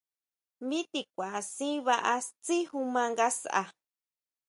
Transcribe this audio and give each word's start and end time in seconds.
Mi 0.67 0.79
te 0.91 0.99
kʼua 1.13 1.29
sʼí 1.53 1.69
baá 1.85 2.15
tsí 2.43 2.57
ju 2.69 2.79
maa 2.93 3.09
ngasʼa. 3.13 3.61